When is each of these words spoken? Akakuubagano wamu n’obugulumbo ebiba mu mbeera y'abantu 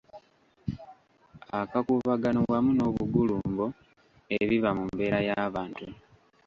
Akakuubagano 1.61 2.39
wamu 2.51 2.71
n’obugulumbo 2.77 3.65
ebiba 4.41 4.69
mu 4.77 4.83
mbeera 4.91 5.19
y'abantu 5.27 5.83